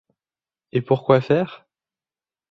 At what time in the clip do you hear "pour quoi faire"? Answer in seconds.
0.81-1.67